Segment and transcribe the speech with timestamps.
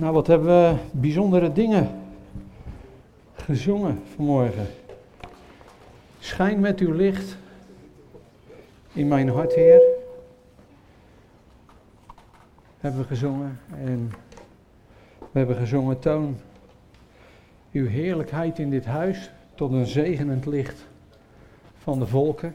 [0.00, 1.90] Nou, wat hebben we bijzondere dingen
[3.34, 4.66] gezongen vanmorgen.
[6.18, 7.36] Schijn met uw licht
[8.92, 9.80] in mijn hart, Heer.
[12.78, 13.60] Hebben we gezongen.
[13.70, 14.12] En
[15.18, 16.36] we hebben gezongen, toon
[17.72, 20.86] uw heerlijkheid in dit huis tot een zegenend licht
[21.78, 22.54] van de volken.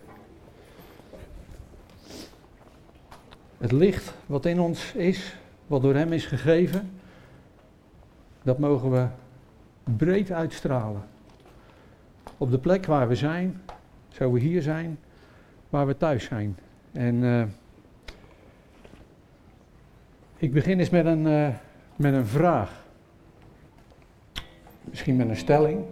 [3.57, 5.35] Het licht wat in ons is,
[5.67, 6.89] wat door Hem is gegeven,
[8.45, 9.07] dat mogen we
[9.97, 11.03] breed uitstralen.
[12.37, 13.61] Op de plek waar we zijn,
[14.09, 14.99] zo we hier zijn,
[15.69, 16.57] waar we thuis zijn.
[16.91, 17.43] En uh,
[20.37, 21.47] ik begin eens met een, uh,
[21.95, 22.85] met een vraag.
[24.81, 25.83] Misschien met een stelling.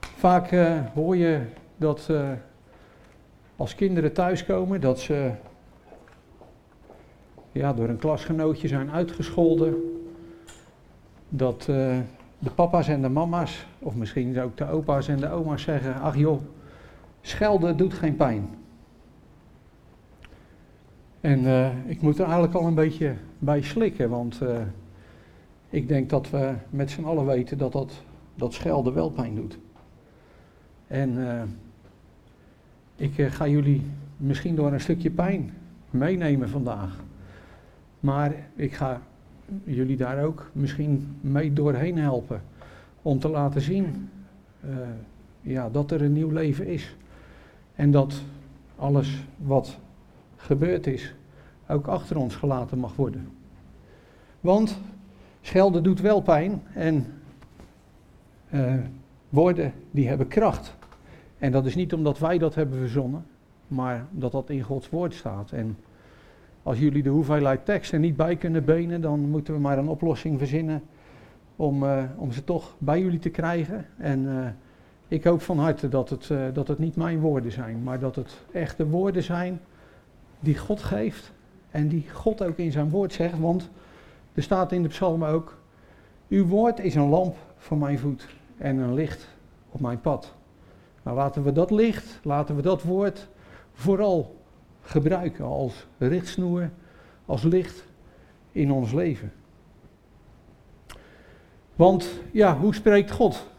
[0.00, 1.40] Vaak uh, hoor je
[1.76, 2.10] dat
[3.56, 5.30] als kinderen thuiskomen, dat ze
[7.52, 10.01] ja, door een klasgenootje zijn uitgescholden.
[11.34, 11.98] Dat uh,
[12.38, 16.16] de papa's en de mama's, of misschien ook de opa's en de oma's zeggen: Ach
[16.16, 16.40] joh,
[17.20, 18.48] schelden doet geen pijn.
[21.20, 24.56] En uh, ik moet er eigenlijk al een beetje bij slikken, want uh,
[25.68, 28.02] ik denk dat we met z'n allen weten dat, dat
[28.34, 29.58] dat schelden wel pijn doet.
[30.86, 31.18] En
[32.96, 33.82] ik ga jullie
[34.16, 35.54] misschien door een stukje pijn
[35.90, 37.04] meenemen vandaag.
[38.00, 39.00] Maar ik ga
[39.64, 42.42] jullie daar ook misschien mee doorheen helpen.
[43.02, 44.10] Om te laten zien
[44.64, 44.70] uh,
[45.40, 46.96] ja, dat er een nieuw leven is.
[47.74, 48.22] En dat
[48.76, 49.78] alles wat
[50.36, 51.14] gebeurd is
[51.68, 53.28] ook achter ons gelaten mag worden.
[54.40, 54.80] Want
[55.40, 57.06] schelden doet wel pijn en
[58.50, 58.74] uh,
[59.28, 60.74] woorden die hebben kracht.
[61.38, 63.24] En dat is niet omdat wij dat hebben verzonnen,
[63.68, 65.52] maar dat dat in Gods woord staat.
[65.52, 65.76] En
[66.62, 69.88] als jullie de hoeveelheid tekst er niet bij kunnen benen, dan moeten we maar een
[69.88, 70.82] oplossing verzinnen
[71.56, 73.86] om, uh, om ze toch bij jullie te krijgen.
[73.96, 74.46] En uh,
[75.08, 78.16] ik hoop van harte dat het, uh, dat het niet mijn woorden zijn, maar dat
[78.16, 79.60] het echt de woorden zijn
[80.40, 81.32] die God geeft
[81.70, 83.38] en die God ook in zijn woord zegt.
[83.38, 83.70] Want
[84.34, 85.58] er staat in de psalm ook,
[86.28, 89.28] uw woord is een lamp voor mijn voet en een licht
[89.70, 90.34] op mijn pad.
[91.02, 93.28] Nou laten we dat licht, laten we dat woord
[93.72, 94.41] vooral
[94.82, 96.70] gebruiken als richtsnoer,
[97.26, 97.84] als licht
[98.52, 99.32] in ons leven.
[101.76, 103.50] Want ja, hoe spreekt God?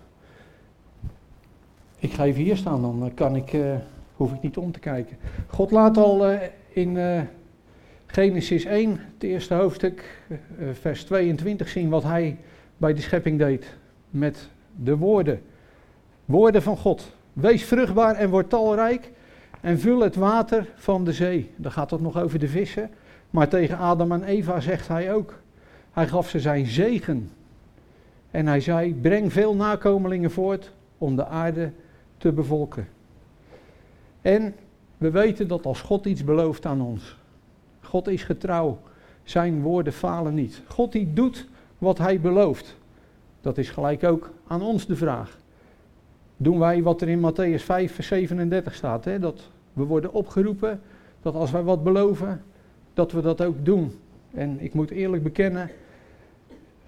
[2.00, 3.76] Ik ga even hier staan, dan kan ik, uh,
[4.16, 5.18] hoef ik niet om te kijken.
[5.48, 7.28] God laat al uh, in
[8.06, 10.26] Genesis 1, het eerste hoofdstuk,
[10.72, 12.38] vers 22, zien wat hij
[12.78, 13.78] bij de schepping deed
[14.10, 15.42] met de woorden.
[16.26, 17.16] Woorden van God.
[17.34, 19.12] Wees vruchtbaar en word talrijk
[19.64, 21.52] en vul het water van de zee.
[21.56, 22.90] Dan gaat het nog over de vissen.
[23.30, 25.40] Maar tegen Adam en Eva zegt hij ook.
[25.92, 27.32] Hij gaf ze zijn zegen.
[28.32, 31.72] En hij zei: Breng veel nakomelingen voort om de aarde
[32.18, 32.88] te bevolken.
[34.22, 34.56] En
[34.98, 37.18] we weten dat als God iets belooft aan ons,
[37.82, 38.80] God is getrouw,
[39.24, 40.62] zijn woorden falen niet.
[40.68, 42.76] God die doet wat hij belooft.
[43.42, 45.38] Dat is gelijk ook aan ons de vraag.
[46.44, 49.20] Doen wij wat er in Matthäus 5, vers 37 staat, hè?
[49.20, 50.82] dat we worden opgeroepen
[51.22, 52.42] dat als wij wat beloven,
[52.94, 53.92] dat we dat ook doen.
[54.34, 55.70] En ik moet eerlijk bekennen,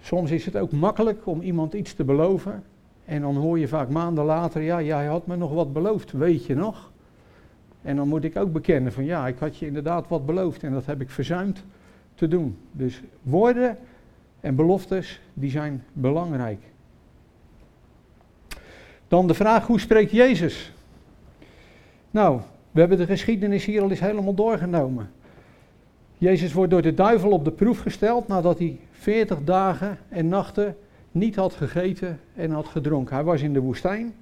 [0.00, 2.62] soms is het ook makkelijk om iemand iets te beloven.
[3.04, 6.46] En dan hoor je vaak maanden later, ja, jij had me nog wat beloofd, weet
[6.46, 6.90] je nog?
[7.82, 10.72] En dan moet ik ook bekennen van ja, ik had je inderdaad wat beloofd en
[10.72, 11.64] dat heb ik verzuimd
[12.14, 12.56] te doen.
[12.72, 13.78] Dus woorden
[14.40, 16.74] en beloftes, die zijn belangrijk.
[19.08, 20.72] Dan de vraag, hoe spreekt Jezus?
[22.10, 25.10] Nou, we hebben de geschiedenis hier al eens helemaal doorgenomen.
[26.18, 30.76] Jezus wordt door de duivel op de proef gesteld nadat hij 40 dagen en nachten
[31.10, 33.14] niet had gegeten en had gedronken.
[33.14, 34.14] Hij was in de woestijn.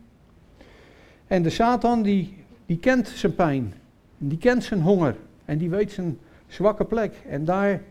[1.27, 2.35] En de Satan die,
[2.67, 3.75] die kent zijn pijn,
[4.19, 7.15] die kent zijn honger en die weet zijn zwakke plek.
[7.29, 7.83] En daar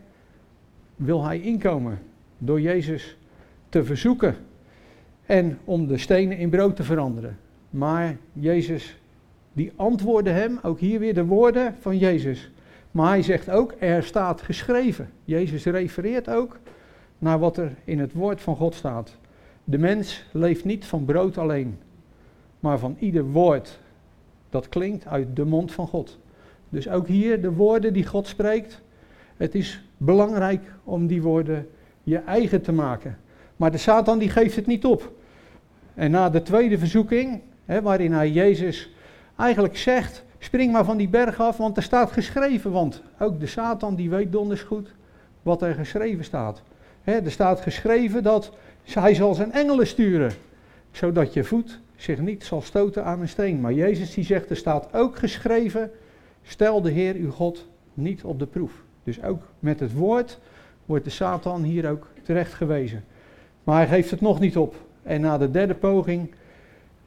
[0.96, 1.98] wil hij inkomen
[2.38, 3.16] door Jezus
[3.68, 4.36] te verzoeken
[5.26, 7.38] en om de stenen in brood te veranderen.
[7.70, 8.98] Maar Jezus
[9.52, 12.50] die antwoorden hem, ook hier weer de woorden van Jezus.
[12.90, 15.10] Maar hij zegt ook, er staat geschreven.
[15.24, 16.58] Jezus refereert ook
[17.18, 19.16] naar wat er in het woord van God staat.
[19.64, 21.78] De mens leeft niet van brood alleen,
[22.60, 23.80] maar van ieder woord
[24.50, 26.18] dat klinkt uit de mond van God.
[26.68, 28.82] Dus ook hier de woorden die God spreekt.
[29.36, 31.68] Het is belangrijk om die woorden
[32.02, 33.18] je eigen te maken.
[33.56, 35.12] Maar de Satan die geeft het niet op.
[35.94, 38.90] En na de tweede verzoeking, hè, waarin hij Jezus
[39.36, 42.70] eigenlijk zegt, spring maar van die berg af, want er staat geschreven.
[42.70, 44.94] Want ook de Satan die weet donders goed
[45.42, 46.62] wat er geschreven staat.
[47.04, 48.52] er staat geschreven dat
[48.84, 50.32] hij zal zijn engelen sturen,
[50.90, 53.60] zodat je voet zich niet zal stoten aan een steen.
[53.60, 55.90] Maar Jezus die zegt, er staat ook geschreven,
[56.42, 58.72] stel de Heer uw God niet op de proef.
[59.04, 60.38] Dus ook met het woord
[60.86, 63.04] wordt de Satan hier ook terecht gewezen.
[63.64, 64.74] Maar hij geeft het nog niet op.
[65.02, 66.34] En na de derde poging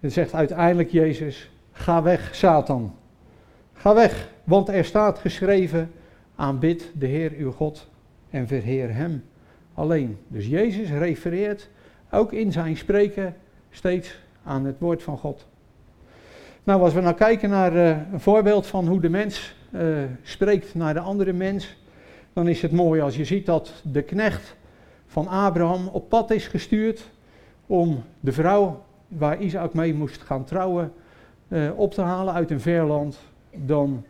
[0.01, 2.95] zegt uiteindelijk Jezus, ga weg Satan.
[3.73, 5.91] Ga weg, want er staat geschreven,
[6.35, 7.87] aanbid de Heer uw God
[8.29, 9.23] en verheer hem
[9.73, 10.17] alleen.
[10.27, 11.69] Dus Jezus refereert
[12.11, 13.35] ook in zijn spreken
[13.69, 15.45] steeds aan het woord van God.
[16.63, 20.75] Nou, als we nou kijken naar uh, een voorbeeld van hoe de mens uh, spreekt
[20.75, 21.77] naar de andere mens,
[22.33, 24.55] dan is het mooi als je ziet dat de knecht
[25.07, 27.09] van Abraham op pad is gestuurd
[27.65, 30.93] om de vrouw waar Isaac mee moest gaan trouwen
[31.47, 33.19] uh, op te halen uit een ver land.
[33.55, 34.03] Dan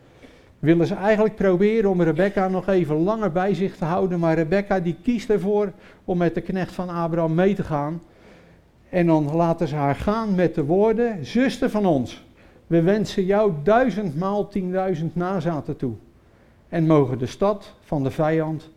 [0.59, 4.79] willen ze eigenlijk proberen om Rebecca nog even langer bij zich te houden, maar Rebecca
[4.79, 5.71] die kiest ervoor
[6.05, 8.01] om met de knecht van Abraham mee te gaan.
[8.89, 12.25] En dan laten ze haar gaan met de woorden, zuster van ons,
[12.67, 15.93] we wensen jou duizendmaal tienduizend nazaten toe.
[16.69, 18.69] En mogen de stad van de vijand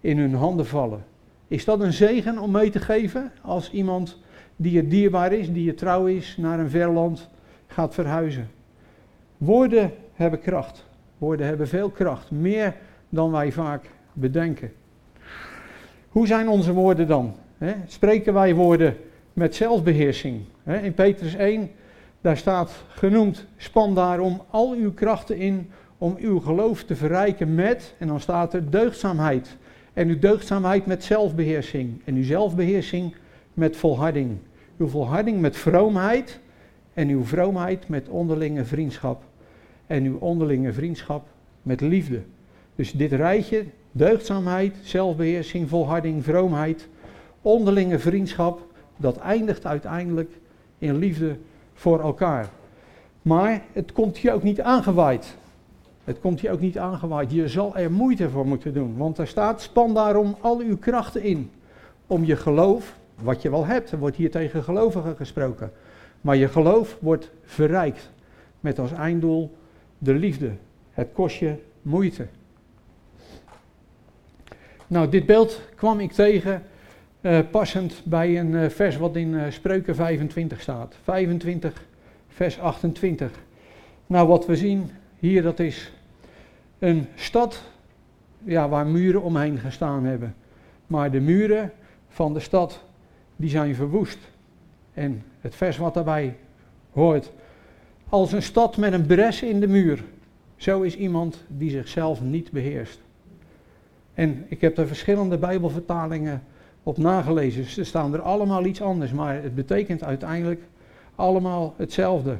[0.00, 1.04] in hun handen vallen.
[1.48, 4.18] Is dat een zegen om mee te geven als iemand
[4.56, 7.28] die je dierbaar is, die je trouw is, naar een ver land
[7.66, 8.50] gaat verhuizen?
[9.36, 10.86] Woorden hebben kracht.
[11.18, 12.74] Woorden hebben veel kracht, meer
[13.08, 14.72] dan wij vaak bedenken.
[16.08, 17.34] Hoe zijn onze woorden dan?
[17.86, 18.96] Spreken wij woorden
[19.32, 20.40] met zelfbeheersing?
[20.82, 21.70] In Petrus 1,
[22.20, 27.94] daar staat genoemd, span daarom al uw krachten in om uw geloof te verrijken met,
[27.98, 29.56] en dan staat er deugdzaamheid.
[29.96, 32.00] En uw deugdzaamheid met zelfbeheersing.
[32.04, 33.14] En uw zelfbeheersing
[33.54, 34.36] met volharding.
[34.76, 36.40] Uw volharding met vroomheid.
[36.94, 39.22] En uw vroomheid met onderlinge vriendschap
[39.86, 41.26] en uw onderlinge vriendschap
[41.62, 42.22] met liefde.
[42.74, 46.88] Dus dit rijtje, deugdzaamheid, zelfbeheersing, volharding, vroomheid,
[47.42, 48.60] onderlinge vriendschap,
[48.96, 50.30] dat eindigt uiteindelijk
[50.78, 51.36] in liefde
[51.74, 52.48] voor elkaar.
[53.22, 55.36] Maar het komt je ook niet aangewaaid.
[56.06, 57.32] Het komt je ook niet aangewaaid.
[57.32, 58.96] Je zal er moeite voor moeten doen.
[58.96, 61.50] Want er staat, span daarom al uw krachten in.
[62.06, 65.72] Om je geloof, wat je wel hebt, er wordt hier tegen gelovigen gesproken.
[66.20, 68.10] Maar je geloof wordt verrijkt.
[68.60, 69.56] Met als einddoel
[69.98, 70.50] de liefde.
[70.90, 72.26] Het kost je moeite.
[74.86, 76.62] Nou, dit beeld kwam ik tegen
[77.20, 80.96] uh, passend bij een uh, vers wat in uh, Spreuken 25 staat.
[81.02, 81.84] 25,
[82.28, 83.30] vers 28.
[84.06, 85.92] Nou, wat we zien hier, dat is
[86.78, 87.62] een stad
[88.44, 90.34] ja, waar muren omheen gestaan hebben.
[90.86, 91.72] Maar de muren
[92.08, 92.84] van de stad,
[93.36, 94.18] die zijn verwoest.
[94.94, 96.36] En het vers wat daarbij
[96.92, 97.32] hoort,
[98.08, 100.04] als een stad met een bres in de muur.
[100.56, 103.00] Zo is iemand die zichzelf niet beheerst.
[104.14, 106.42] En ik heb er verschillende Bijbelvertalingen
[106.82, 107.64] op nagelezen.
[107.64, 110.62] Ze staan er allemaal iets anders, maar het betekent uiteindelijk
[111.14, 112.38] allemaal hetzelfde.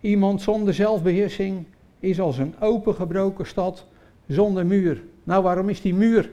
[0.00, 1.64] Iemand zonder zelfbeheersing
[2.04, 3.86] is als een opengebroken stad
[4.26, 5.02] zonder muur.
[5.24, 6.30] Nou, waarom is die muur?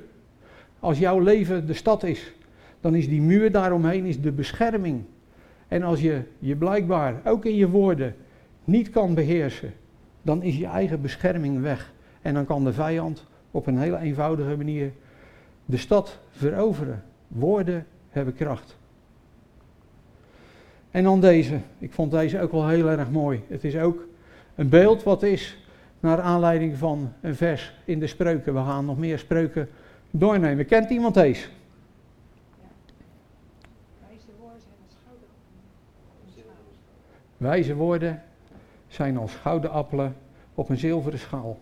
[0.79, 2.33] Als jouw leven de stad is,
[2.81, 5.03] dan is die muur daaromheen is de bescherming.
[5.67, 8.15] En als je je blijkbaar, ook in je woorden,
[8.63, 9.73] niet kan beheersen,
[10.21, 11.93] dan is je eigen bescherming weg.
[12.21, 14.91] En dan kan de vijand op een hele eenvoudige manier
[15.65, 17.03] de stad veroveren.
[17.27, 18.77] Woorden hebben kracht.
[20.91, 21.59] En dan deze.
[21.77, 23.43] Ik vond deze ook wel heel erg mooi.
[23.47, 24.07] Het is ook
[24.55, 25.60] een beeld wat is
[26.01, 28.53] naar aanleiding van een vers in de spreuken.
[28.53, 29.69] We gaan nog meer spreuken
[30.11, 30.65] doornemen.
[30.65, 31.47] Kent iemand deze?
[37.37, 38.21] Wijze woorden
[38.87, 40.15] zijn als gouden appelen
[40.55, 41.59] op een zilveren schaal.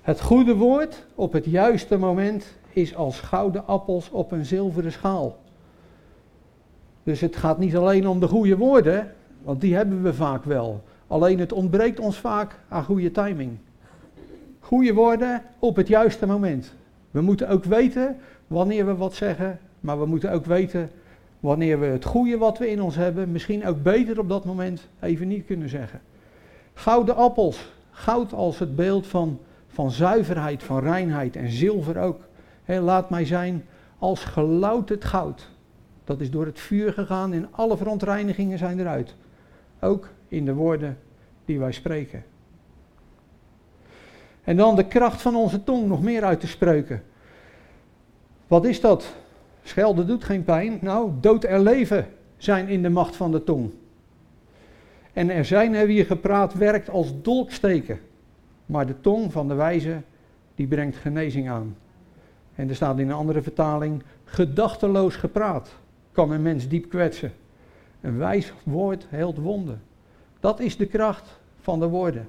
[0.00, 5.38] Het goede woord op het juiste moment is als gouden appels op een zilveren schaal.
[7.02, 10.82] Dus het gaat niet alleen om de goede woorden, want die hebben we vaak wel.
[11.10, 13.58] Alleen het ontbreekt ons vaak aan goede timing.
[14.60, 16.74] Goede woorden op het juiste moment.
[17.10, 20.90] We moeten ook weten wanneer we wat zeggen, maar we moeten ook weten
[21.40, 24.88] wanneer we het goede wat we in ons hebben, misschien ook beter op dat moment
[25.00, 26.00] even niet kunnen zeggen.
[26.74, 29.38] Gouden appels, goud als het beeld van,
[29.68, 32.20] van zuiverheid, van reinheid en zilver ook.
[32.66, 33.64] laat mij zijn
[33.98, 35.48] als gelouterd goud.
[36.04, 39.14] Dat is door het vuur gegaan en alle verontreinigingen zijn eruit.
[39.80, 40.98] Ook in de woorden
[41.44, 42.24] die wij spreken.
[44.44, 47.02] En dan de kracht van onze tong nog meer uit te spreken.
[48.46, 49.14] Wat is dat?
[49.62, 50.78] Schelden doet geen pijn.
[50.80, 52.06] Nou, dood en leven
[52.36, 53.70] zijn in de macht van de tong.
[55.12, 57.98] En er zijn er wie gepraat werkt als dolksteken.
[58.66, 60.02] Maar de tong van de wijze,
[60.54, 61.76] die brengt genezing aan.
[62.54, 65.78] En er staat in een andere vertaling, gedachteloos gepraat
[66.12, 67.32] kan een mens diep kwetsen.
[68.00, 69.82] Een wijs woord heelt wonden.
[70.40, 72.28] Dat is de kracht van de woorden.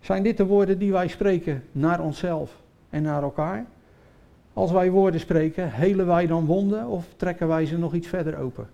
[0.00, 3.66] Zijn dit de woorden die wij spreken naar onszelf en naar elkaar?
[4.52, 8.38] Als wij woorden spreken, helen wij dan wonden of trekken wij ze nog iets verder
[8.38, 8.68] open?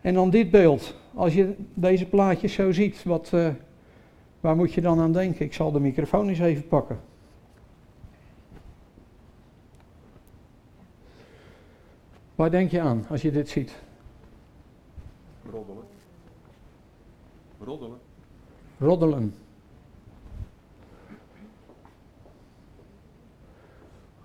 [0.00, 0.94] En dan dit beeld.
[1.14, 3.48] Als je deze plaatjes zo ziet, wat, uh,
[4.40, 5.44] waar moet je dan aan denken?
[5.44, 7.09] Ik zal de microfoon eens even pakken.
[12.40, 13.82] Waar denk je aan als je dit ziet?
[15.50, 15.84] Roddelen.
[17.58, 17.98] Roddelen.
[18.78, 19.34] Roddelen.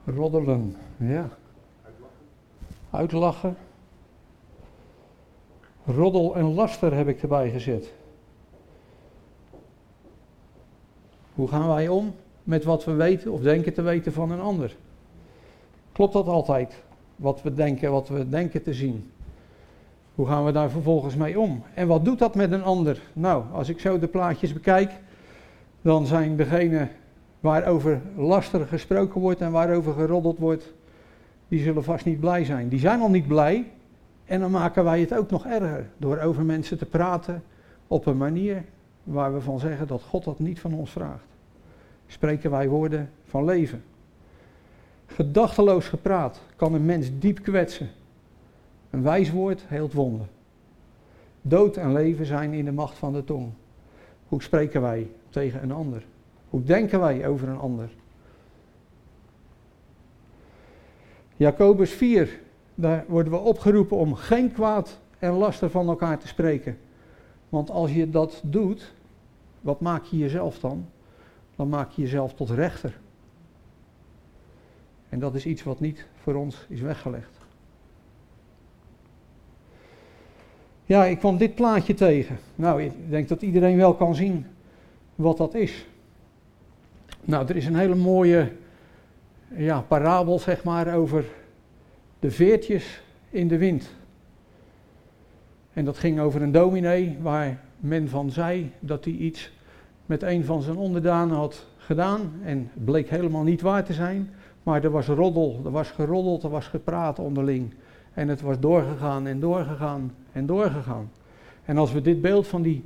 [0.06, 1.30] Roddelen, ja.
[2.90, 3.58] Uitlachen.
[5.86, 7.94] Roddel en laster heb ik erbij gezet.
[11.34, 14.76] Hoe gaan wij om met wat we weten of denken te weten van een ander?
[15.92, 16.84] Klopt dat altijd?
[17.16, 19.10] Wat we denken, wat we denken te zien.
[20.16, 21.64] Hoe gaan we daar vervolgens mee om?
[21.74, 23.02] En wat doet dat met een ander?
[23.14, 24.92] Nou, als ik zo de plaatjes bekijk,
[25.82, 26.90] dan zijn degenen
[27.40, 30.74] waarover lastig gesproken wordt en waarover geroddeld wordt,
[31.48, 32.70] die zullen vast niet blij zijn.
[32.70, 33.72] Die zijn al niet blij
[34.26, 37.44] en dan maken wij het ook nog erger door over mensen te praten
[37.88, 38.64] op een manier
[39.04, 41.26] waar we van zeggen dat God dat niet van ons vraagt.
[42.08, 43.84] Spreken wij woorden van leven.
[45.06, 47.90] Gedachteloos gepraat kan een mens diep kwetsen.
[48.90, 50.28] Een wijs woord heelt wonden.
[51.42, 53.52] Dood en leven zijn in de macht van de tong.
[54.28, 56.06] Hoe spreken wij tegen een ander?
[56.50, 57.90] Hoe denken wij over een ander?
[61.36, 62.40] Jacobus 4,
[62.76, 66.78] daar worden we opgeroepen om geen kwaad en laster van elkaar te spreken.
[67.50, 68.94] Want als je dat doet,
[69.62, 70.86] wat maak je jezelf dan?
[71.56, 73.00] Dan maak je jezelf tot rechter.
[75.16, 77.40] En dat is iets wat niet voor ons is weggelegd.
[80.86, 82.38] Ja, ik kwam dit plaatje tegen.
[82.56, 84.46] Nou, ik denk dat iedereen wel kan zien
[85.16, 85.88] wat dat is.
[87.22, 88.52] Nou, er is een hele mooie
[89.56, 91.26] ja, parabel, zeg maar, over
[92.20, 93.90] de veertjes in de wind.
[95.74, 99.52] En dat ging over een dominee waar men van zei dat hij iets
[100.06, 104.30] met een van zijn onderdanen had gedaan en bleek helemaal niet waar te zijn.
[104.64, 107.74] Maar er was roddel, er was geroddeld, er was gepraat onderling.
[108.14, 111.12] En het was doorgegaan en doorgegaan en doorgegaan.
[111.66, 112.84] En als we dit beeld van die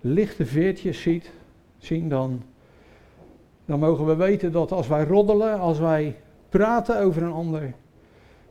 [0.00, 1.30] lichte veertjes ziet,
[1.78, 2.42] zien, dan,
[3.64, 6.16] dan mogen we weten dat als wij roddelen, als wij
[6.48, 7.74] praten over een ander,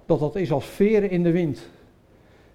[0.05, 1.69] dat dat is als veren in de wind.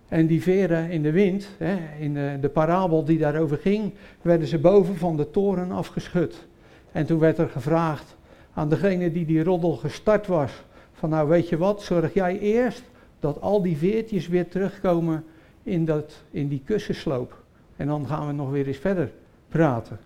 [0.09, 4.49] En die veren in de wind, hè, in de, de parabel die daarover ging, werden
[4.49, 6.47] ze boven van de toren afgeschud.
[6.93, 8.17] En toen werd er gevraagd,
[8.55, 10.53] aan degene die die roddel gestart was.
[10.93, 12.83] Van nou weet je wat, zorg jij eerst
[13.21, 15.25] dat al die veertjes weer terugkomen
[15.63, 17.43] in, dat, in die kussensloop.
[17.77, 19.11] En dan gaan we nog weer eens verder
[19.49, 19.99] praten.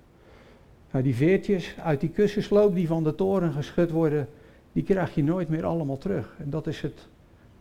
[0.91, 4.29] Nou, die veertjes uit die kussensloop die van de toren geschud worden,
[4.73, 6.35] die krijg je nooit meer allemaal terug.
[6.39, 7.09] En dat is het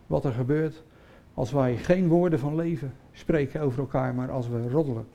[0.07, 0.83] wat er gebeurt
[1.33, 5.05] als wij geen woorden van leven spreken over elkaar, maar als we roddelen.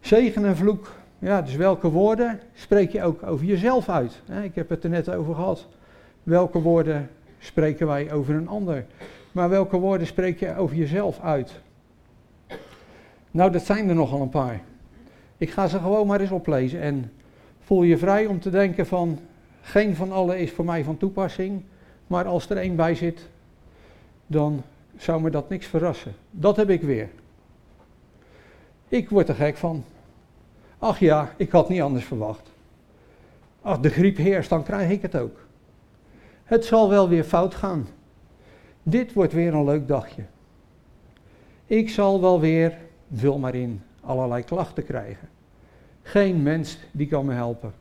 [0.00, 0.90] Zegen en vloek
[1.22, 4.22] ja, dus welke woorden spreek je ook over jezelf uit?
[4.42, 5.66] Ik heb het er net over gehad.
[6.22, 8.84] Welke woorden spreken wij over een ander?
[9.32, 11.60] Maar welke woorden spreek je over jezelf uit?
[13.30, 14.60] Nou, dat zijn er nogal een paar.
[15.38, 17.12] Ik ga ze gewoon maar eens oplezen en
[17.60, 19.18] voel je vrij om te denken van
[19.60, 21.62] geen van alle is voor mij van toepassing,
[22.06, 23.28] maar als er één bij zit,
[24.26, 24.62] dan
[24.96, 26.14] zou me dat niks verrassen.
[26.30, 27.08] Dat heb ik weer.
[28.88, 29.84] Ik word er gek van.
[30.82, 32.50] Ach ja, ik had niet anders verwacht.
[33.60, 35.38] Als de griep heerst, dan krijg ik het ook.
[36.44, 37.86] Het zal wel weer fout gaan.
[38.82, 40.22] Dit wordt weer een leuk dagje.
[41.66, 42.78] Ik zal wel weer,
[43.12, 45.28] vul maar in, allerlei klachten krijgen.
[46.02, 47.72] Geen mens die kan me helpen.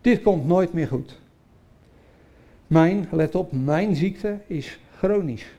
[0.00, 1.20] Dit komt nooit meer goed.
[2.66, 5.54] Mijn, let op, mijn ziekte is chronisch.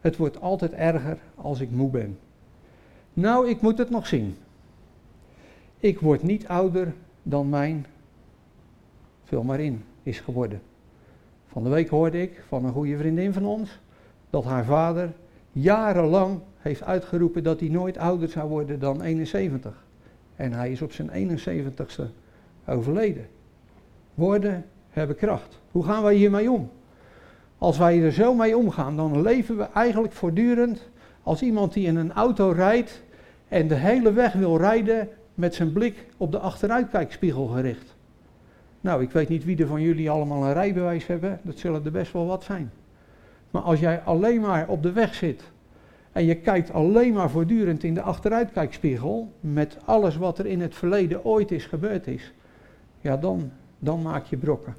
[0.00, 2.18] Het wordt altijd erger als ik moe ben.
[3.12, 4.36] Nou, ik moet het nog zien.
[5.82, 7.86] Ik word niet ouder dan mijn,
[9.24, 10.62] vul maar in, is geworden.
[11.46, 13.78] Van de week hoorde ik van een goede vriendin van ons
[14.30, 15.12] dat haar vader
[15.52, 19.84] jarenlang heeft uitgeroepen dat hij nooit ouder zou worden dan 71.
[20.36, 22.04] En hij is op zijn 71ste
[22.66, 23.26] overleden.
[24.14, 25.60] Woorden hebben kracht.
[25.70, 26.70] Hoe gaan wij hiermee om?
[27.58, 30.88] Als wij er zo mee omgaan, dan leven we eigenlijk voortdurend
[31.22, 33.02] als iemand die in een auto rijdt
[33.48, 37.94] en de hele weg wil rijden met zijn blik op de achteruitkijkspiegel gericht.
[38.80, 41.90] Nou, ik weet niet wie er van jullie allemaal een rijbewijs hebben, dat zullen er
[41.90, 42.72] best wel wat zijn.
[43.50, 45.42] Maar als jij alleen maar op de weg zit
[46.12, 50.74] en je kijkt alleen maar voortdurend in de achteruitkijkspiegel met alles wat er in het
[50.74, 52.32] verleden ooit is gebeurd is,
[53.00, 54.76] ja, dan, dan maak je brokken.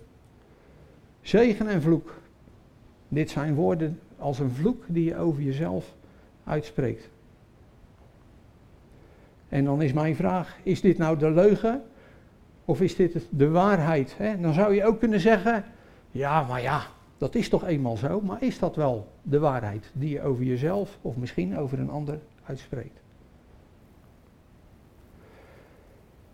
[1.22, 2.22] Zegen en vloek.
[3.08, 5.94] Dit zijn woorden als een vloek die je over jezelf
[6.44, 7.10] uitspreekt.
[9.54, 11.84] En dan is mijn vraag, is dit nou de leugen
[12.66, 14.16] of is dit de waarheid?
[14.18, 14.40] Hè?
[14.40, 15.66] Dan zou je ook kunnen zeggen,
[16.12, 16.82] ja, maar ja,
[17.18, 20.98] dat is toch eenmaal zo, maar is dat wel de waarheid die je over jezelf
[21.02, 23.00] of misschien over een ander uitspreekt?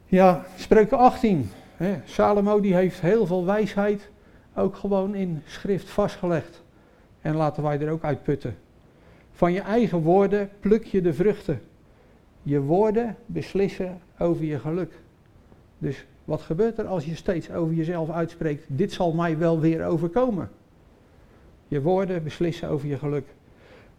[0.05, 1.49] Ja, spreuken 18.
[1.75, 1.99] Hè.
[2.05, 4.09] Salomo die heeft heel veel wijsheid
[4.55, 6.63] ook gewoon in schrift vastgelegd.
[7.21, 8.57] En laten wij er ook uit putten.
[9.31, 11.61] Van je eigen woorden pluk je de vruchten.
[12.49, 14.93] Je woorden beslissen over je geluk.
[15.77, 19.85] Dus wat gebeurt er als je steeds over jezelf uitspreekt, dit zal mij wel weer
[19.85, 20.49] overkomen?
[21.67, 23.27] Je woorden beslissen over je geluk.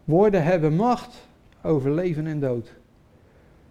[0.04, 1.28] Woorden hebben macht
[1.62, 2.72] over leven en dood.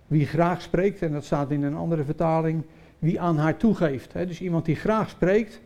[0.08, 2.63] Wie graag spreekt, en dat staat in een andere vertaling,
[3.00, 4.13] wie aan haar toegeeft.
[4.13, 4.26] Hè?
[4.26, 5.62] Dus iemand die graag spreekt,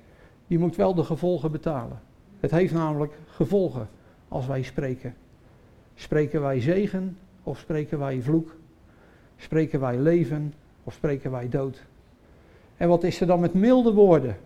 [0.47, 1.99] die moet wel de gevolgen betalen.
[2.39, 3.87] Het heeft namelijk gevolgen
[4.27, 5.15] als wij spreken.
[5.95, 8.61] Spreken wij zegen of spreken wij vloek?
[9.43, 10.53] Spreken wij leven
[10.83, 11.83] of spreken wij dood?
[12.77, 14.37] En wat is er dan met milde woorden?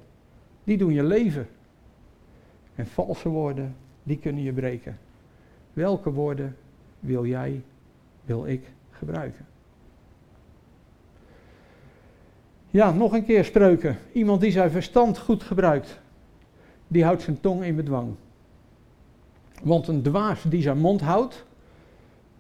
[0.63, 1.47] Die doen je leven.
[2.75, 4.99] En valse woorden, die kunnen je breken.
[5.73, 6.55] Welke woorden
[6.99, 7.61] wil jij,
[8.25, 9.45] wil ik gebruiken?
[12.69, 13.97] Ja, nog een keer spreuken.
[14.11, 15.99] Iemand die zijn verstand goed gebruikt,
[16.87, 18.15] die houdt zijn tong in bedwang.
[19.63, 21.45] Want een dwaas die zijn mond houdt,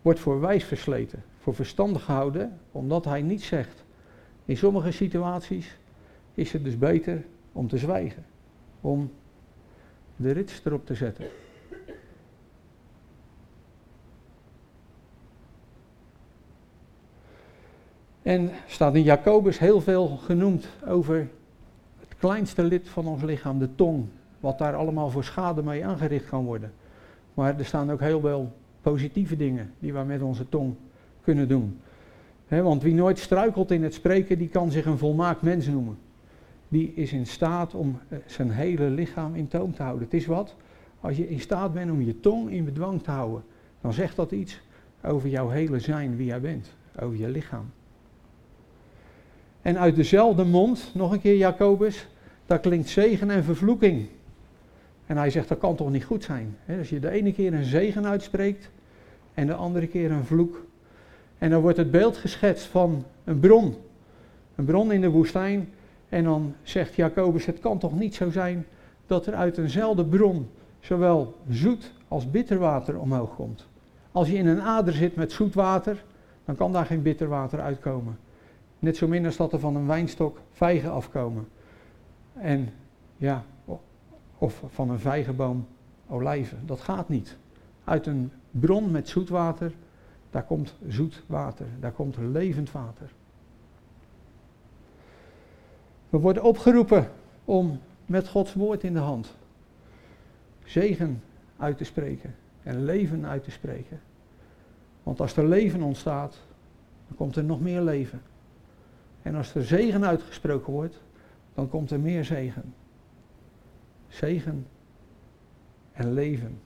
[0.01, 3.85] wordt voor wijs versleten, verstandig gehouden, omdat hij niet zegt.
[4.45, 5.77] In sommige situaties
[6.33, 8.25] is het dus beter om te zwijgen,
[8.81, 9.11] om
[10.15, 11.25] de rits erop te zetten.
[18.21, 21.29] En staat in Jacobus heel veel genoemd over
[21.99, 24.05] het kleinste lid van ons lichaam, de tong.
[24.39, 26.73] Wat daar allemaal voor schade mee aangericht kan worden.
[27.33, 30.75] Maar er staan ook heel veel positieve dingen die we met onze tong
[31.27, 31.79] kunnen doen.
[32.47, 35.97] want wie nooit struikelt in het spreken, die kan zich een volmaakt mens noemen.
[36.67, 40.03] Die is in staat om eh, zijn hele lichaam in toom te houden.
[40.03, 40.55] Het is wat,
[41.01, 43.43] als je in staat bent om je tong in bedwang te houden,
[43.81, 44.61] dan zegt dat iets
[45.03, 47.65] over jouw hele zijn, wie jij bent, over je lichaam.
[49.61, 52.07] En uit dezelfde mond, nog een keer Jacobus,
[52.45, 54.07] daar klinkt zegen en vervloeking.
[55.05, 56.57] En hij zegt, dat kan toch niet goed zijn?
[56.77, 58.69] als je de ene keer een zegen uitspreekt
[59.33, 60.66] en de andere keer een vloek.
[61.37, 63.75] En dan wordt het beeld geschetst van een bron.
[64.55, 65.69] Een bron in de woestijn.
[66.09, 68.65] En dan zegt Jacobus, het kan toch niet zo zijn
[69.05, 73.67] dat er uit eenzelfde bron zowel zoet als bitter water omhoog komt.
[74.11, 76.03] Als je in een ader zit met zoet water,
[76.45, 78.17] dan kan daar geen bitter water uitkomen.
[78.79, 81.47] Net zo min als dat er van een wijnstok vijgen afkomen.
[82.33, 82.69] En
[83.17, 83.43] ja,
[84.37, 85.67] of van een vijgenboom
[86.07, 86.59] olijven.
[86.65, 87.37] Dat gaat niet.
[87.83, 89.71] Uit een bron met zoet water,
[90.29, 93.11] daar komt zoet water, daar komt levend water.
[96.09, 97.11] We worden opgeroepen
[97.45, 99.35] om met Gods woord in de hand
[100.63, 101.23] zegen
[101.57, 103.99] uit te spreken en leven uit te spreken.
[105.03, 106.37] Want als er leven ontstaat,
[107.07, 108.21] dan komt er nog meer leven.
[109.21, 111.01] En als er zegen uitgesproken wordt,
[111.53, 112.73] dan komt er meer zegen.
[114.07, 114.67] Zegen
[115.91, 116.59] en leven.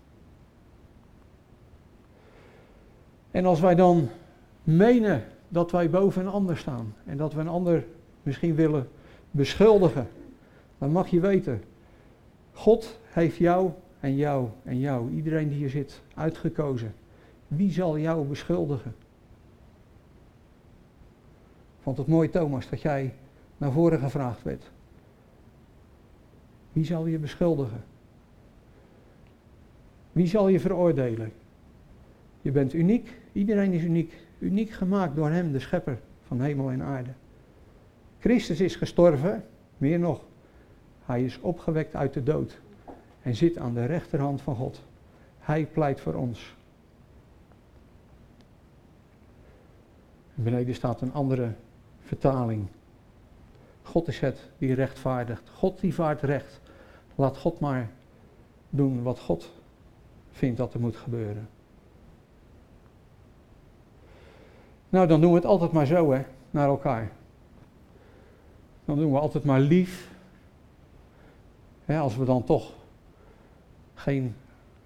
[3.31, 4.09] En als wij dan
[4.63, 7.85] menen dat wij boven een ander staan en dat we een ander
[8.23, 8.87] misschien willen
[9.31, 10.07] beschuldigen,
[10.77, 11.63] dan mag je weten,
[12.51, 16.93] God heeft jou en jou en jou, iedereen die hier zit, uitgekozen.
[17.47, 18.95] Wie zal jou beschuldigen?
[21.81, 23.13] vond het mooi, Thomas, dat jij
[23.57, 24.71] naar voren gevraagd werd.
[26.71, 27.83] Wie zal je beschuldigen?
[30.11, 31.31] Wie zal je veroordelen?
[32.41, 34.13] Je bent uniek, iedereen is uniek.
[34.39, 37.09] Uniek gemaakt door Hem, de Schepper van hemel en aarde.
[38.19, 39.45] Christus is gestorven,
[39.77, 40.21] meer nog,
[41.05, 42.59] Hij is opgewekt uit de dood
[43.21, 44.81] en zit aan de rechterhand van God.
[45.39, 46.55] Hij pleit voor ons.
[50.35, 51.53] Beneden staat een andere
[52.01, 52.67] vertaling.
[53.81, 55.49] God is het die rechtvaardigt.
[55.49, 56.61] God die vaart recht.
[57.15, 57.89] Laat God maar
[58.69, 59.51] doen wat God
[60.31, 61.49] vindt dat er moet gebeuren.
[64.91, 67.11] Nou, dan doen we het altijd maar zo, hè, naar elkaar.
[68.85, 70.09] dan doen we altijd maar lief.
[71.87, 72.71] als we dan toch
[73.93, 74.35] geen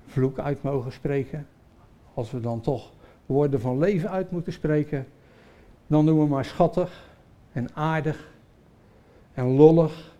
[0.05, 1.47] vloek uit mogen spreken,
[2.13, 2.91] als we dan toch
[3.25, 5.07] woorden van leven uit moeten spreken,
[5.87, 7.09] dan doen we maar schattig
[7.51, 8.33] en aardig
[9.33, 10.15] en lollig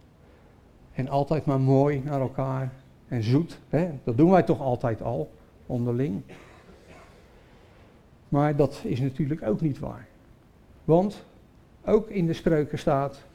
[0.93, 2.71] en altijd maar mooi naar elkaar
[3.08, 3.60] en zoet.
[3.69, 3.91] Hè?
[4.04, 5.32] Dat doen wij toch altijd al,
[5.65, 6.21] onderling.
[8.36, 10.08] Maar dat is natuurlijk ook niet waar.
[10.84, 11.24] Want
[11.86, 13.26] ook in de spreuken staat,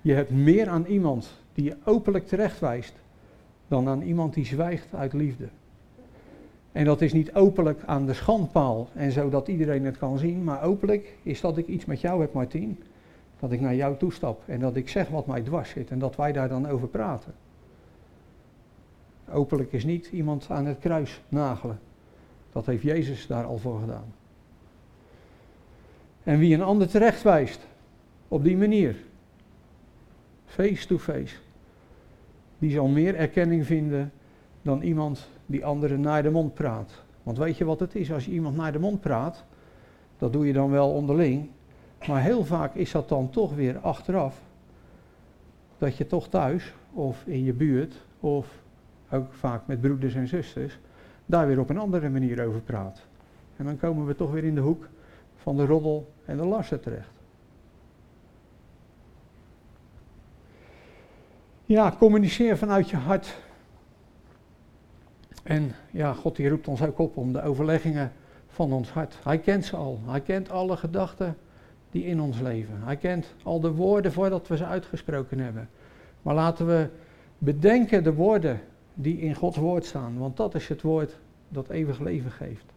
[0.00, 2.94] je hebt meer aan iemand die je openlijk terechtwijst,
[3.68, 5.48] dan aan iemand die zwijgt uit liefde.
[6.72, 10.62] En dat is niet openlijk aan de schandpaal en zodat iedereen het kan zien, maar
[10.62, 12.82] openlijk is dat ik iets met jou heb, Martien.
[13.40, 16.16] Dat ik naar jou toestap en dat ik zeg wat mij dwars zit en dat
[16.16, 17.34] wij daar dan over praten.
[19.30, 21.78] Openlijk is niet iemand aan het kruis nagelen.
[22.52, 24.20] Dat heeft Jezus daar al voor gedaan.
[26.22, 27.66] En wie een ander terecht wijst,
[28.28, 28.96] op die manier,
[30.46, 31.36] face to face,
[32.58, 34.12] die zal meer erkenning vinden
[34.62, 37.02] dan iemand die anderen naar de mond praat.
[37.22, 39.44] Want weet je wat het is als je iemand naar de mond praat?
[40.18, 41.48] Dat doe je dan wel onderling.
[42.08, 44.40] Maar heel vaak is dat dan toch weer achteraf.
[45.78, 48.62] Dat je toch thuis of in je buurt of
[49.10, 50.78] ook vaak met broeders en zusters
[51.26, 53.06] daar weer op een andere manier over praat.
[53.56, 54.88] En dan komen we toch weer in de hoek
[55.42, 57.10] van de roddel en de laster terecht.
[61.64, 63.36] Ja, communiceer vanuit je hart.
[65.42, 68.12] En ja, God die roept ons ook op om de overleggingen
[68.48, 69.18] van ons hart.
[69.22, 70.00] Hij kent ze al.
[70.06, 71.36] Hij kent alle gedachten
[71.90, 72.82] die in ons leven.
[72.82, 75.68] Hij kent al de woorden voordat we ze uitgesproken hebben.
[76.22, 76.88] Maar laten we
[77.38, 78.60] bedenken de woorden
[78.94, 82.72] die in Gods woord staan, want dat is het woord dat eeuwig leven geeft.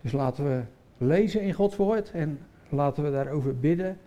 [0.00, 0.62] Dus laten we
[0.98, 3.98] lezen in Gods woord en laten we daarover bidden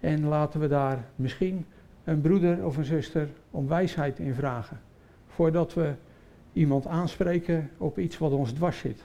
[0.00, 1.66] en laten we daar misschien
[2.04, 4.80] een broeder of een zuster om wijsheid in vragen.
[5.26, 5.94] Voordat we
[6.52, 9.04] iemand aanspreken op iets wat ons dwars zit.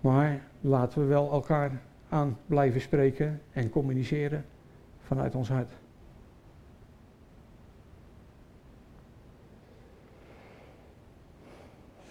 [0.00, 4.44] Maar laten we wel elkaar aan blijven spreken en communiceren
[5.00, 5.72] vanuit ons hart.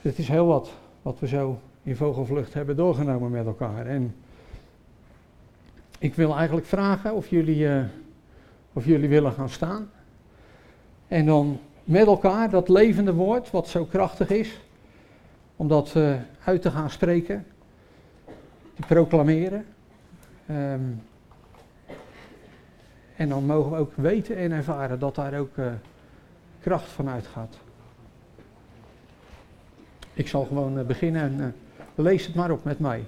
[0.01, 3.85] Het is heel wat wat we zo in vogelvlucht hebben doorgenomen met elkaar.
[3.85, 4.15] En
[5.99, 7.83] ik wil eigenlijk vragen of jullie, uh,
[8.73, 9.89] of jullie willen gaan staan.
[11.07, 14.59] En dan met elkaar dat levende woord, wat zo krachtig is,
[15.55, 17.45] om dat uh, uit te gaan spreken,
[18.75, 19.65] te proclameren.
[20.49, 21.01] Um,
[23.15, 25.65] en dan mogen we ook weten en ervaren dat daar ook uh,
[26.61, 27.57] kracht van uitgaat.
[30.13, 31.55] Ik zal gewoon beginnen en
[31.95, 33.03] lees het maar op met mij.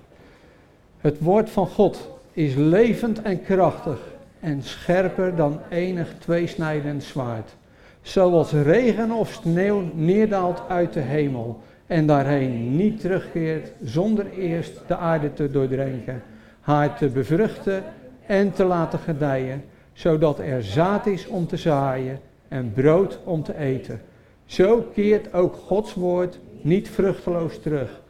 [0.98, 4.00] Het woord van God is levend en krachtig
[4.40, 7.56] en scherper dan enig tweesnijdend zwaard.
[8.02, 14.98] Zoals regen of sneeuw neerdaalt uit de hemel en daarheen niet terugkeert zonder eerst de
[14.98, 16.24] aarde te doordrenken,
[16.60, 17.84] haar te bevruchten
[18.26, 23.58] en te laten gedijen, zodat er zaad is om te zaaien en brood om te
[23.58, 24.02] eten.
[24.46, 28.04] Zo keert ook Gods woord niet vruchteloos terug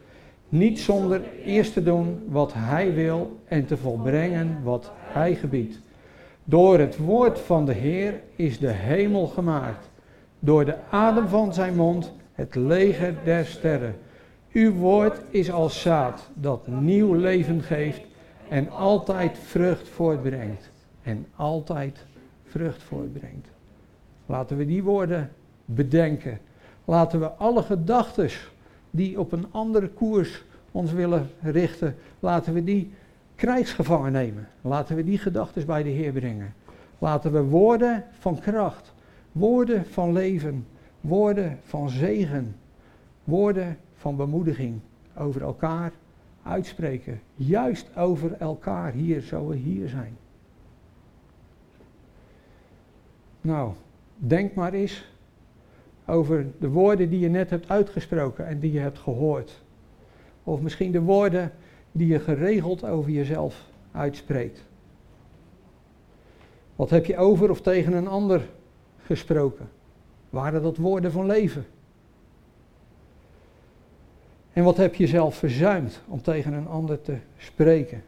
[0.48, 5.80] niet zonder eerst te doen wat hij wil en te volbrengen wat hij gebiedt.
[6.44, 9.90] Door het woord van de Heer is de hemel gemaakt.
[10.38, 13.94] Door de adem van zijn mond het leger der sterren.
[14.52, 18.00] Uw woord is als zaad dat nieuw leven geeft
[18.48, 20.70] en altijd vrucht voortbrengt.
[21.02, 22.04] En altijd
[22.44, 23.48] vrucht voortbrengt.
[24.26, 25.30] Laten we die woorden
[25.64, 26.38] bedenken.
[26.84, 28.30] Laten we alle gedachten
[28.96, 32.92] die op een andere koers ons willen richten, laten we die
[33.34, 34.48] krijgsgevangen nemen.
[34.60, 36.54] Laten we die gedachten bij de Heer brengen.
[36.98, 38.92] Laten we woorden van kracht,
[39.32, 40.66] woorden van leven,
[41.00, 42.56] woorden van zegen,
[43.24, 44.80] woorden van bemoediging
[45.18, 45.92] over elkaar
[46.42, 47.20] uitspreken.
[47.34, 50.16] Juist over elkaar hier, zo we hier zijn.
[53.40, 53.72] Nou,
[54.16, 55.04] denk maar eens
[56.06, 59.62] over de woorden die je net hebt uitgesproken en die je hebt gehoord.
[60.44, 61.52] Of misschien de woorden
[61.92, 64.64] die je geregeld over jezelf uitspreekt.
[66.76, 68.48] Wat heb je over of tegen een ander
[69.04, 69.68] gesproken?
[70.30, 71.66] Waren dat woorden van leven?
[74.52, 78.02] En wat heb je zelf verzuimd om tegen een ander te spreken?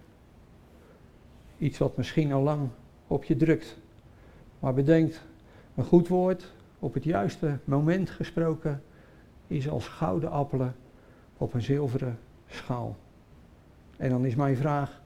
[1.59, 2.69] Iets wat misschien al lang
[3.07, 3.77] op je drukt.
[4.59, 5.23] Maar bedenkt,
[5.75, 8.83] een goed woord op het juiste moment gesproken
[9.47, 10.75] is als gouden appelen
[11.37, 12.97] op een zilveren schaal.
[13.97, 15.03] En dan is mijn vraag,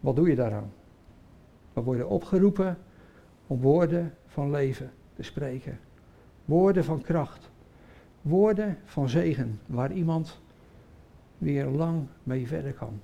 [0.00, 0.72] wat doe je daaraan?
[1.72, 2.78] We worden opgeroepen
[3.46, 5.78] om woorden van leven te spreken.
[6.44, 7.50] Woorden van kracht.
[8.22, 10.40] Woorden van zegen, waar iemand
[11.38, 13.00] weer lang mee verder kan.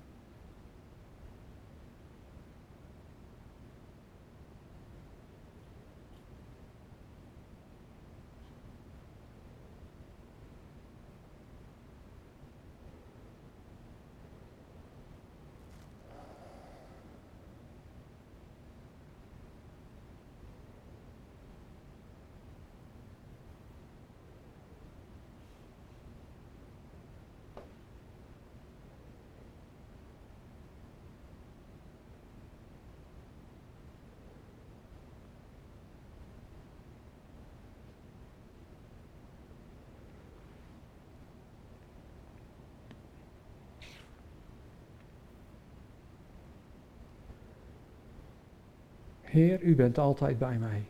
[49.27, 50.85] Heer, u bent altijd bij mij.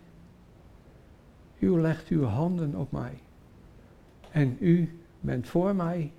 [1.58, 3.20] U legt uw handen op mij.
[4.30, 6.12] En u bent voor mij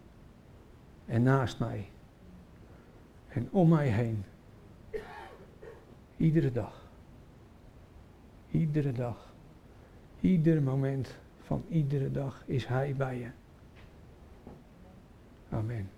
[1.06, 1.90] en naast mij.
[3.28, 4.24] En om mij heen.
[6.18, 6.86] Iedere dag.
[8.52, 9.34] Iedere dag.
[10.20, 13.30] Ieder moment van iedere dag is Hij bij je.
[15.50, 15.90] Amen.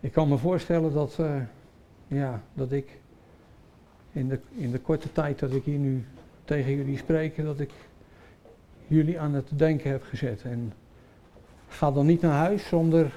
[0.00, 1.42] Ik kan me voorstellen dat, uh,
[2.06, 3.00] ja, dat ik
[4.14, 6.04] in de, in de korte tijd dat ik hier nu
[6.44, 7.70] tegen jullie spreek, dat ik
[8.86, 10.42] jullie aan het denken heb gezet.
[10.42, 10.72] En
[11.68, 13.12] ga dan niet naar huis zonder,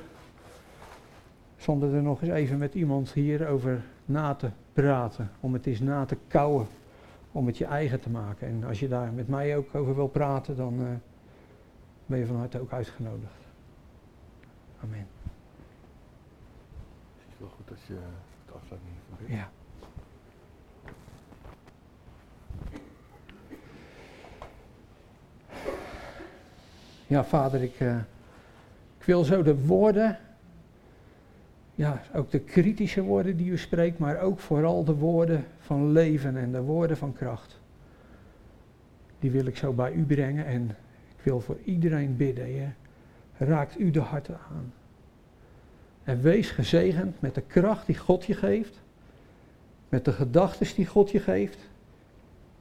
[1.58, 5.32] zonder er nog eens even met iemand hier over na te praten.
[5.40, 6.68] Om het eens na te kouwen.
[7.32, 8.48] Om het je eigen te maken.
[8.48, 10.88] En als je daar met mij ook over wil praten, dan uh,
[12.06, 13.34] ben je van harte ook uitgenodigd.
[14.84, 15.08] Amen.
[17.18, 17.94] Het is wel goed als je
[18.46, 19.50] het afsluiting van Ja.
[27.08, 27.98] Ja, vader, ik, uh,
[29.00, 30.18] ik wil zo de woorden,
[31.76, 36.38] ja, ook de kritische woorden die u spreekt, maar ook vooral de woorden van leven
[36.38, 37.60] en de woorden van kracht.
[39.20, 40.70] Die wil ik zo bij u brengen en
[41.18, 42.76] ik wil voor iedereen bidden.
[43.38, 44.74] Raakt u de harten aan.
[46.04, 48.82] En wees gezegend met de kracht die God je geeft,
[49.90, 51.58] met de gedachten die God je geeft,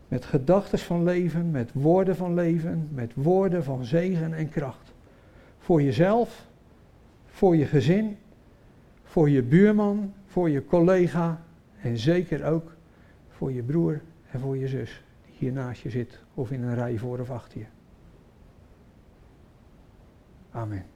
[0.09, 4.93] met gedachten van leven, met woorden van leven, met woorden van zegen en kracht.
[5.59, 6.47] Voor jezelf,
[7.27, 8.17] voor je gezin,
[9.03, 11.43] voor je buurman, voor je collega
[11.81, 12.75] en zeker ook
[13.29, 16.75] voor je broer en voor je zus die hier naast je zit of in een
[16.75, 17.67] rij voor of achter je.
[20.51, 20.96] Amen.